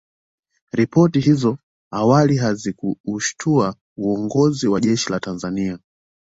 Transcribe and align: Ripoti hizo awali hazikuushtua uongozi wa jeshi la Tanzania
Ripoti 0.73 1.19
hizo 1.19 1.57
awali 1.91 2.37
hazikuushtua 2.37 3.75
uongozi 3.97 4.67
wa 4.67 4.79
jeshi 4.79 5.11
la 5.11 5.19
Tanzania 5.19 5.79